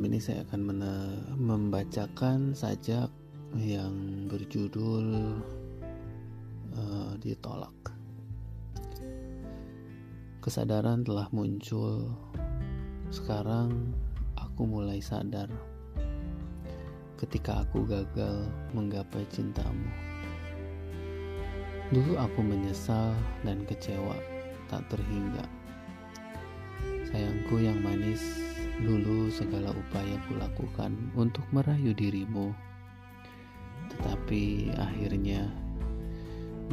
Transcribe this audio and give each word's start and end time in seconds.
malam 0.00 0.16
ini 0.16 0.24
saya 0.24 0.48
akan 0.48 0.60
membacakan 1.36 2.56
sajak 2.56 3.12
yang 3.52 4.24
berjudul 4.32 5.36
uh, 6.72 7.12
Ditolak. 7.20 7.92
Kesadaran 10.40 11.04
telah 11.04 11.28
muncul. 11.36 12.16
Sekarang 13.12 13.92
aku 14.40 14.64
mulai 14.64 15.04
sadar 15.04 15.52
ketika 17.20 17.68
aku 17.68 17.84
gagal 17.84 18.48
menggapai 18.72 19.28
cintamu. 19.28 19.84
Dulu 21.92 22.16
aku 22.16 22.40
menyesal 22.40 23.12
dan 23.44 23.68
kecewa 23.68 24.16
tak 24.72 24.80
terhingga. 24.88 25.59
Sayangku 27.10 27.58
yang 27.58 27.80
manis, 27.82 28.22
dulu 28.80 29.28
segala 29.32 29.74
upaya 29.74 30.16
kulakukan 30.30 30.94
untuk 31.18 31.42
merayu 31.50 31.90
dirimu. 31.96 32.54
Tetapi 33.90 34.74
akhirnya 34.76 35.48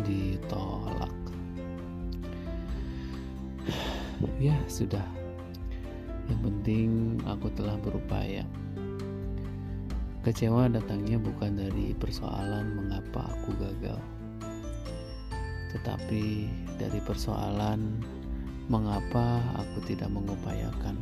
ditolak. 0.05 1.15
Ya, 4.41 4.57
sudah. 4.65 5.05
Yang 6.29 6.41
penting 6.41 6.89
aku 7.25 7.53
telah 7.53 7.77
berupaya. 7.77 8.45
Kecewa 10.25 10.69
datangnya 10.69 11.21
bukan 11.21 11.57
dari 11.57 11.93
persoalan 11.97 12.77
mengapa 12.77 13.33
aku 13.33 13.53
gagal 13.57 14.01
tetapi 15.77 16.47
dari 16.79 16.99
persoalan 17.03 18.01
mengapa 18.67 19.39
aku 19.55 19.83
tidak 19.87 20.11
mengupayakan. 20.11 20.95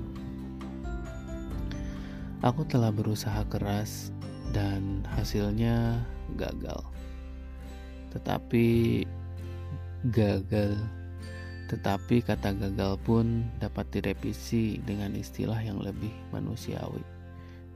Aku 2.45 2.61
telah 2.69 2.93
berusaha 2.93 3.41
keras 3.49 4.13
dan 4.53 5.01
hasilnya 5.17 5.97
gagal. 6.37 6.85
Tetapi 8.13 9.01
gagal 10.13 10.77
tetapi 11.65 12.21
kata 12.21 12.53
gagal 12.53 13.01
pun 13.01 13.49
dapat 13.57 13.89
direvisi 13.89 14.77
dengan 14.85 15.17
istilah 15.17 15.57
yang 15.57 15.81
lebih 15.81 16.13
manusiawi, 16.29 17.01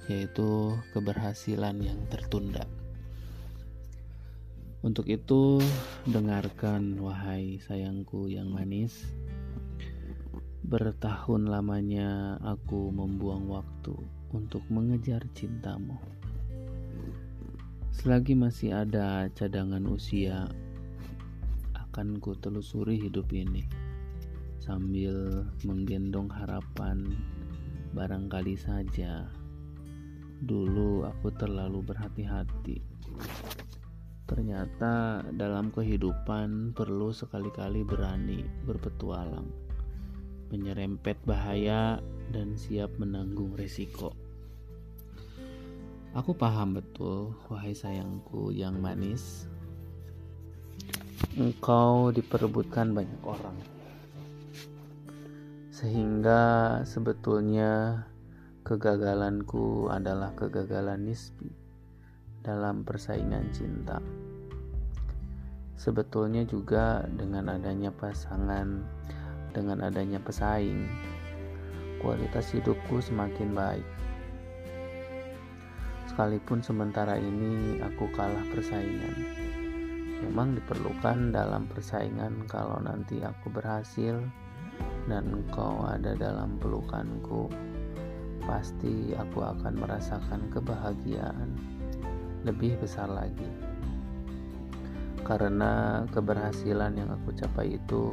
yaitu 0.06 0.78
keberhasilan 0.94 1.82
yang 1.82 1.98
tertunda. 2.14 2.70
Untuk 4.86 5.10
itu, 5.10 5.58
dengarkan 6.06 7.02
wahai 7.02 7.58
sayangku 7.66 8.30
yang 8.30 8.54
manis. 8.54 9.10
Bertahun 10.70 11.50
lamanya 11.50 12.38
aku 12.46 12.94
membuang 12.94 13.50
waktu 13.50 13.98
untuk 14.30 14.62
mengejar 14.70 15.26
cintamu. 15.34 15.98
Selagi 17.90 18.38
masih 18.38 18.78
ada 18.78 19.34
cadangan 19.34 19.82
usia, 19.90 20.46
akan 21.74 22.22
ku 22.22 22.38
telusuri 22.38 23.02
hidup 23.02 23.34
ini. 23.34 23.66
Sambil 24.62 25.42
menggendong 25.66 26.30
harapan 26.30 27.18
barangkali 27.98 28.54
saja 28.54 29.26
dulu 30.46 31.02
aku 31.02 31.34
terlalu 31.34 31.82
berhati-hati. 31.82 32.78
Ternyata 34.30 35.26
dalam 35.34 35.74
kehidupan 35.74 36.78
perlu 36.78 37.10
sekali-kali 37.10 37.82
berani 37.82 38.46
berpetualang, 38.70 39.50
menyerempet 40.50 41.18
bahaya 41.26 42.02
dan 42.30 42.58
siap 42.58 42.94
menanggung 42.98 43.54
resiko. 43.58 44.14
Aku 46.18 46.34
paham 46.34 46.82
betul, 46.82 47.38
wahai 47.54 47.78
sayangku 47.78 48.50
yang 48.50 48.82
manis. 48.82 49.46
Engkau 51.38 52.10
diperebutkan 52.10 52.98
banyak 52.98 53.22
orang. 53.22 53.54
Sehingga 55.70 56.42
sebetulnya 56.84 58.04
kegagalanku 58.66 59.88
adalah 59.94 60.34
kegagalan 60.34 61.06
nisbi 61.06 61.54
dalam 62.42 62.82
persaingan 62.82 63.46
cinta. 63.54 64.02
Sebetulnya 65.80 66.44
juga 66.44 67.08
dengan 67.08 67.56
adanya 67.56 67.94
pasangan, 67.94 68.84
dengan 69.52 69.86
adanya 69.86 70.22
pesaing, 70.22 70.88
kualitas 72.00 72.50
hidupku 72.56 73.04
semakin 73.04 73.52
baik. 73.54 73.88
Sekalipun 76.10 76.60
sementara 76.60 77.16
ini 77.16 77.80
aku 77.80 78.10
kalah 78.12 78.44
persaingan. 78.52 79.16
Memang 80.20 80.58
diperlukan 80.60 81.32
dalam 81.32 81.70
persaingan 81.72 82.44
kalau 82.50 82.76
nanti 82.84 83.24
aku 83.24 83.48
berhasil 83.48 84.20
dan 85.08 85.24
engkau 85.32 85.80
ada 85.88 86.12
dalam 86.20 86.60
pelukanku, 86.60 87.48
pasti 88.44 89.16
aku 89.16 89.44
akan 89.48 89.80
merasakan 89.80 90.52
kebahagiaan 90.52 91.56
lebih 92.44 92.76
besar 92.80 93.08
lagi. 93.08 93.48
Karena 95.24 96.04
keberhasilan 96.10 96.96
yang 97.00 97.10
aku 97.14 97.36
capai 97.38 97.78
itu 97.78 98.12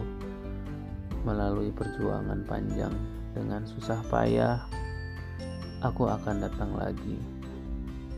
melalui 1.26 1.75
perjuangan 1.75 2.47
panjang 2.47 2.94
dengan 3.34 3.66
susah 3.66 3.98
payah, 4.06 4.62
aku 5.82 6.06
akan 6.06 6.47
datang 6.47 6.72
lagi 6.78 7.19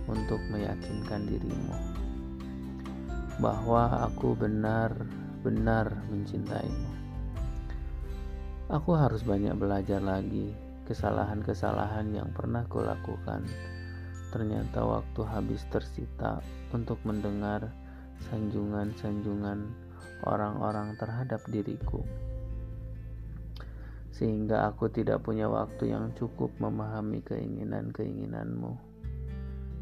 untuk 0.05 0.39
meyakinkan 0.53 1.25
dirimu 1.25 1.77
bahwa 3.41 4.05
aku 4.05 4.37
benar-benar 4.37 5.89
mencintaimu. 6.13 6.93
Aku 8.69 8.93
harus 8.93 9.25
banyak 9.25 9.57
belajar 9.57 10.05
lagi 10.05 10.53
kesalahan-kesalahan 10.85 12.13
yang 12.13 12.29
pernah 12.37 12.69
kulakukan 12.69 13.49
Ternyata 14.29 14.85
waktu 14.85 15.25
habis 15.25 15.65
tersita 15.73 16.45
untuk 16.77 17.01
mendengar 17.09 17.73
sanjungan-sanjungan 18.29 19.73
orang-orang 20.29 20.93
terhadap 21.01 21.41
diriku. 21.49 22.05
Sehingga 24.19 24.67
aku 24.67 24.91
tidak 24.91 25.23
punya 25.23 25.47
waktu 25.47 25.95
yang 25.95 26.11
cukup 26.19 26.51
memahami 26.59 27.23
keinginan-keinginanmu, 27.23 28.75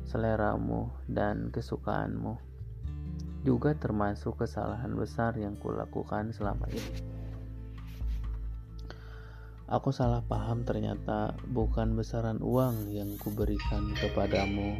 seleramu, 0.05 0.93
dan 1.09 1.49
kesukaanmu. 1.49 2.37
Juga 3.49 3.73
termasuk 3.73 4.45
kesalahan 4.45 4.93
besar 4.93 5.41
yang 5.41 5.57
kulakukan 5.57 6.37
selama 6.37 6.69
ini. 6.69 7.17
Aku 9.73 9.89
salah 9.89 10.21
paham 10.21 10.69
ternyata 10.69 11.33
bukan 11.49 11.97
besaran 11.99 12.39
uang 12.39 12.87
yang 12.87 13.11
kuberikan 13.19 13.99
kepadamu 13.99 14.79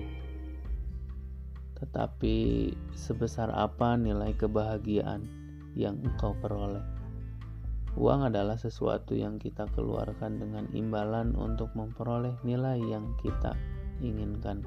Tetapi 1.75 2.71
sebesar 2.95 3.51
apa 3.51 3.99
nilai 3.99 4.31
kebahagiaan 4.39 5.27
yang 5.75 5.99
engkau 6.07 6.39
peroleh 6.39 6.96
Uang 7.97 8.29
adalah 8.29 8.61
sesuatu 8.61 9.17
yang 9.17 9.41
kita 9.41 9.65
keluarkan 9.73 10.37
dengan 10.37 10.69
imbalan 10.77 11.33
untuk 11.33 11.73
memperoleh 11.73 12.37
nilai 12.45 12.77
yang 12.77 13.17
kita 13.25 13.57
inginkan 14.05 14.61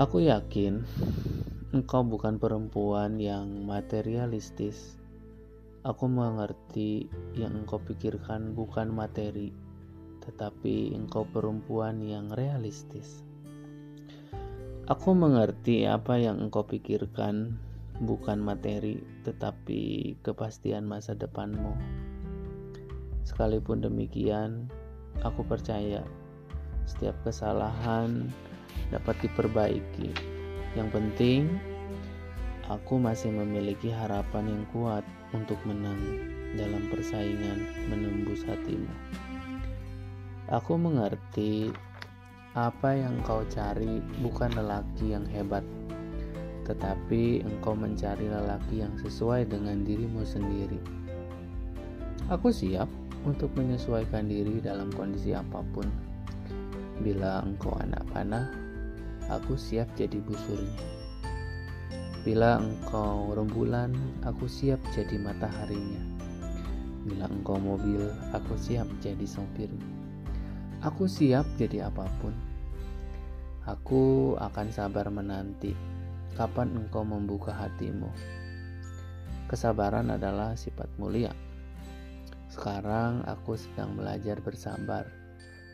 Aku 0.00 0.24
yakin 0.24 0.82
engkau 1.76 2.00
bukan 2.00 2.40
perempuan 2.40 3.20
yang 3.20 3.68
materialistis 3.68 4.96
Aku 5.86 6.10
mengerti 6.10 7.06
yang 7.38 7.62
engkau 7.62 7.78
pikirkan 7.78 8.58
bukan 8.58 8.90
materi, 8.90 9.54
tetapi 10.18 10.90
engkau 10.98 11.22
perempuan 11.30 12.02
yang 12.02 12.26
realistis. 12.34 13.22
Aku 14.90 15.14
mengerti 15.14 15.86
apa 15.86 16.18
yang 16.18 16.42
engkau 16.42 16.66
pikirkan 16.66 17.54
bukan 18.02 18.42
materi, 18.42 19.00
tetapi 19.24 20.16
kepastian 20.20 20.84
masa 20.84 21.16
depanmu. 21.16 21.72
Sekalipun 23.24 23.80
demikian, 23.82 24.68
aku 25.24 25.42
percaya 25.42 26.04
setiap 26.86 27.16
kesalahan 27.26 28.30
dapat 28.94 29.18
diperbaiki. 29.24 30.14
Yang 30.78 30.88
penting, 30.92 31.42
aku 32.68 33.00
masih 33.00 33.32
memiliki 33.32 33.90
harapan 33.90 34.46
yang 34.46 34.64
kuat 34.70 35.04
untuk 35.34 35.58
menang 35.66 35.98
dalam 36.54 36.86
persaingan 36.92 37.90
menembus 37.90 38.46
hatimu. 38.46 38.92
Aku 40.46 40.78
mengerti 40.78 41.74
apa 42.54 42.94
yang 42.94 43.18
kau 43.26 43.42
cari 43.50 43.98
bukan 44.22 44.54
lelaki 44.54 45.12
yang 45.12 45.26
hebat, 45.26 45.66
tetapi 46.66 47.46
engkau 47.46 47.78
mencari 47.78 48.26
lelaki 48.26 48.82
yang 48.82 48.90
sesuai 48.98 49.46
dengan 49.46 49.86
dirimu 49.86 50.26
sendiri. 50.26 50.82
Aku 52.26 52.50
siap 52.50 52.90
untuk 53.22 53.54
menyesuaikan 53.54 54.26
diri 54.26 54.58
dalam 54.58 54.90
kondisi 54.90 55.30
apa 55.30 55.62
pun. 55.70 55.86
Bila 56.98 57.46
engkau 57.46 57.70
anak 57.78 58.02
panah, 58.10 58.50
aku 59.30 59.54
siap 59.54 59.86
jadi 59.94 60.18
busurnya. 60.26 60.74
Bila 62.26 62.58
engkau 62.58 63.30
rembulan, 63.30 63.94
aku 64.26 64.50
siap 64.50 64.82
jadi 64.90 65.14
mataharinya. 65.22 66.02
Bila 67.06 67.30
engkau 67.30 67.62
mobil, 67.62 68.10
aku 68.34 68.58
siap 68.58 68.90
jadi 68.98 69.22
sopirnya. 69.22 69.86
Aku 70.82 71.06
siap 71.06 71.46
jadi 71.54 71.86
apa 71.86 72.10
pun. 72.18 72.34
Aku 73.62 74.34
akan 74.42 74.74
sabar 74.74 75.06
menanti 75.14 75.95
kapan 76.36 76.76
engkau 76.76 77.00
membuka 77.00 77.48
hatimu. 77.48 78.12
Kesabaran 79.48 80.12
adalah 80.12 80.52
sifat 80.52 80.92
mulia. 81.00 81.32
Sekarang 82.52 83.24
aku 83.24 83.56
sedang 83.56 83.96
belajar 83.96 84.44
bersabar, 84.44 85.08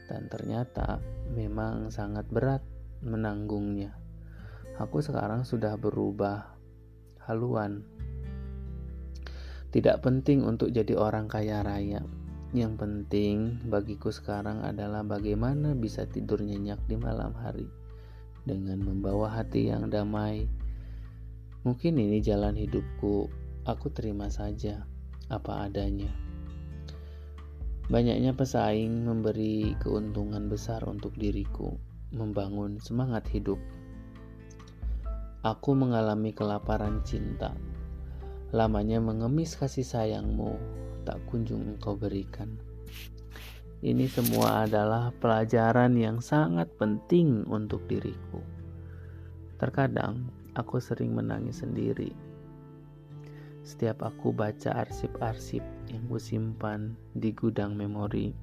dan 0.06 0.30
ternyata 0.30 1.02
memang 1.34 1.90
sangat 1.90 2.30
berat 2.30 2.62
menanggungnya. 3.02 3.90
Aku 4.78 5.02
sekarang 5.02 5.42
sudah 5.42 5.74
berubah 5.74 6.54
haluan. 7.26 7.82
Tidak 9.74 9.98
penting 9.98 10.46
untuk 10.46 10.70
jadi 10.70 10.94
orang 10.94 11.26
kaya 11.26 11.66
raya. 11.66 12.06
Yang 12.52 12.74
penting 12.76 13.36
bagiku 13.66 14.12
sekarang 14.12 14.62
adalah 14.62 15.00
bagaimana 15.02 15.72
bisa 15.72 16.04
tidur 16.04 16.44
nyenyak 16.44 16.78
di 16.84 17.00
malam 17.00 17.32
hari 17.32 17.82
dengan 18.42 18.82
membawa 18.82 19.30
hati 19.30 19.70
yang 19.70 19.86
damai. 19.90 20.46
Mungkin 21.62 21.94
ini 21.98 22.18
jalan 22.18 22.58
hidupku 22.58 23.30
aku 23.62 23.86
terima 23.94 24.26
saja 24.26 24.82
apa 25.30 25.70
adanya. 25.70 26.10
Banyaknya 27.90 28.34
pesaing 28.34 29.04
memberi 29.06 29.74
keuntungan 29.78 30.46
besar 30.50 30.82
untuk 30.86 31.14
diriku, 31.18 31.76
membangun 32.14 32.78
semangat 32.78 33.26
hidup. 33.30 33.58
Aku 35.42 35.74
mengalami 35.74 36.30
kelaparan 36.30 37.02
cinta, 37.02 37.50
lamanya 38.54 39.02
mengemis 39.02 39.58
kasih 39.58 39.82
sayangmu, 39.82 40.54
tak 41.02 41.18
kunjung 41.26 41.74
engkau 41.74 41.98
berikan. 41.98 42.54
Ini 43.82 44.06
semua 44.06 44.62
adalah 44.62 45.10
pelajaran 45.18 45.98
yang 45.98 46.22
sangat 46.22 46.70
penting 46.78 47.42
untuk 47.50 47.82
diriku. 47.90 48.38
Terkadang 49.58 50.30
aku 50.54 50.78
sering 50.78 51.18
menangis 51.18 51.66
sendiri 51.66 52.32
setiap 53.62 54.02
aku 54.02 54.34
baca 54.34 54.74
arsip-arsip 54.82 55.62
yang 55.86 56.02
kusimpan 56.10 56.98
di 57.14 57.30
gudang 57.30 57.78
memori. 57.78 58.34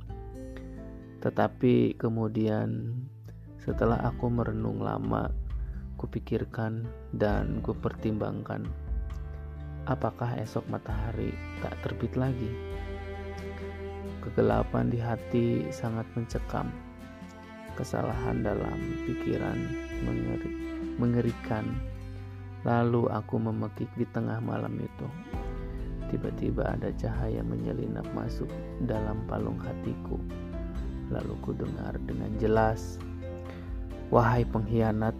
Tetapi 1.19 1.99
kemudian 1.99 2.95
setelah 3.59 3.99
aku 3.99 4.31
merenung 4.31 4.79
lama, 4.79 5.27
kupikirkan 5.99 6.87
dan 7.11 7.59
kupertimbangkan 7.59 8.63
apakah 9.83 10.39
esok 10.39 10.63
matahari 10.71 11.35
tak 11.59 11.75
terbit 11.83 12.15
lagi. 12.15 12.51
Kegelapan 14.19 14.91
di 14.91 14.99
hati 14.99 15.47
sangat 15.71 16.05
mencekam. 16.15 16.67
Kesalahan 17.79 18.43
dalam 18.43 18.75
pikiran 19.07 19.55
mengeri, 20.03 20.51
mengerikan 20.99 21.63
Lalu 22.67 23.07
aku 23.07 23.39
memekik 23.39 23.87
di 23.95 24.03
tengah 24.11 24.43
malam 24.43 24.75
itu. 24.83 25.07
Tiba-tiba 26.11 26.75
ada 26.75 26.91
cahaya 26.91 27.39
menyelinap 27.39 28.03
masuk 28.11 28.51
dalam 28.83 29.23
palung 29.31 29.55
hatiku. 29.63 30.19
Lalu 31.07 31.33
ku 31.39 31.55
dengar 31.55 31.95
dengan 32.03 32.35
jelas, 32.35 32.99
Wahai 34.09 34.41
pengkhianat, 34.41 35.13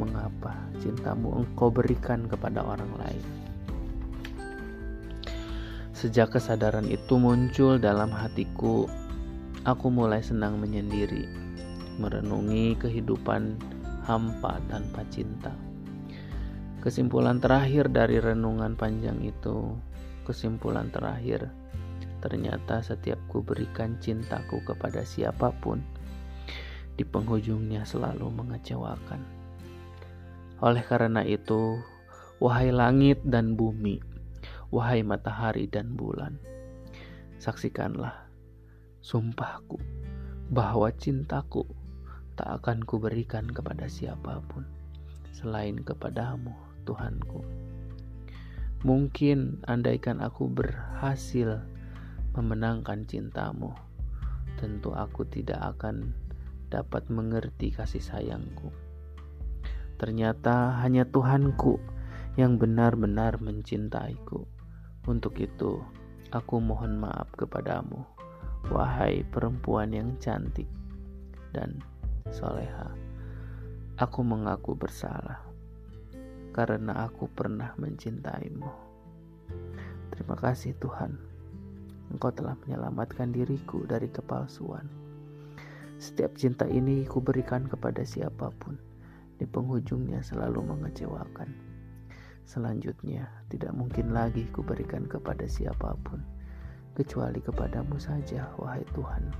mengapa 0.00 0.56
cintamu 0.80 1.44
engkau 1.44 1.68
berikan 1.68 2.24
kepada 2.26 2.64
orang 2.64 2.88
lain? 2.96 3.39
Sejak 6.00 6.32
kesadaran 6.32 6.88
itu 6.88 7.20
muncul 7.20 7.76
dalam 7.76 8.08
hatiku, 8.08 8.88
aku 9.68 9.92
mulai 9.92 10.24
senang 10.24 10.56
menyendiri, 10.56 11.28
merenungi 12.00 12.72
kehidupan 12.80 13.60
hampa 14.08 14.64
tanpa 14.72 15.04
cinta. 15.12 15.52
Kesimpulan 16.80 17.36
terakhir 17.36 17.92
dari 17.92 18.16
renungan 18.16 18.80
panjang 18.80 19.20
itu, 19.20 19.76
kesimpulan 20.24 20.88
terakhir, 20.88 21.52
ternyata 22.24 22.80
setiap 22.80 23.20
ku 23.28 23.44
berikan 23.44 24.00
cintaku 24.00 24.64
kepada 24.64 25.04
siapa 25.04 25.52
pun, 25.60 25.84
di 26.96 27.04
penghujungnya 27.04 27.84
selalu 27.84 28.32
mengecewakan. 28.40 29.20
Oleh 30.64 30.80
karena 30.80 31.20
itu, 31.28 31.76
wahai 32.40 32.72
langit 32.72 33.20
dan 33.20 33.52
bumi, 33.52 34.09
wahai 34.70 35.02
matahari 35.02 35.66
dan 35.66 35.94
bulan, 35.98 36.38
saksikanlah 37.38 38.26
sumpahku 39.02 39.78
bahwa 40.50 40.90
cintaku 40.94 41.66
tak 42.34 42.62
akan 42.62 42.82
kuberikan 42.82 43.46
kepada 43.46 43.86
siapa 43.86 44.42
pun 44.48 44.64
selain 45.30 45.78
kepadamu. 45.82 46.70
Tuhanku. 46.90 47.44
Mungkin 48.80 49.60
andaikan 49.68 50.24
aku 50.24 50.48
berhasil 50.48 51.60
memenangkan 52.32 53.04
cintamu, 53.04 53.76
tentu 54.56 54.96
aku 54.96 55.28
tidak 55.28 55.60
akan 55.76 56.16
dapat 56.72 57.06
mengerti 57.12 57.70
kasih 57.70 58.00
sayangku. 58.00 58.72
Ternyata 60.00 60.80
hanya 60.80 61.04
Tuhanku 61.04 61.76
yang 62.40 62.56
benar-benar 62.56 63.36
mencintaiku. 63.38 64.48
Untuk 65.10 65.42
itu, 65.42 65.82
aku 66.30 66.62
mohon 66.62 67.02
maaf 67.02 67.34
kepadamu, 67.34 67.98
wahai 68.70 69.26
perempuan 69.26 69.90
yang 69.90 70.14
cantik 70.22 70.70
dan 71.50 71.82
soleha. 72.30 72.94
Aku 73.98 74.22
mengaku 74.22 74.78
bersalah 74.78 75.42
karena 76.54 77.10
aku 77.10 77.26
pernah 77.26 77.74
mencintaimu. 77.74 78.70
Terima 80.14 80.38
kasih 80.38 80.78
Tuhan, 80.78 81.18
Engkau 82.14 82.30
telah 82.30 82.54
menyelamatkan 82.62 83.34
diriku 83.34 83.82
dari 83.90 84.06
kepalsuan. 84.14 84.86
Setiap 85.98 86.38
cinta 86.38 86.70
ini 86.70 87.02
kuberikan 87.02 87.66
kepada 87.66 88.06
siapa 88.06 88.54
pun, 88.62 88.78
di 89.42 89.46
penghujungnya 89.50 90.22
selalu 90.22 90.70
mengecewakan. 90.70 91.69
Selanjutnya, 92.44 93.28
tidak 93.48 93.72
mungkin 93.74 94.10
lagi 94.10 94.46
kuberikan 94.50 95.06
kepada 95.06 95.46
siapa 95.46 95.94
pun, 96.02 96.22
kecuali 96.94 97.38
kepadamu 97.38 97.96
saja, 97.96 98.50
wahai 98.58 98.84
Tuhan. 98.92 99.30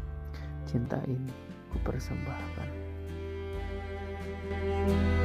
Cinta 0.68 1.02
ini 1.08 1.32
kupersembahkan. 1.74 2.68
thank 4.50 5.14
you 5.14 5.19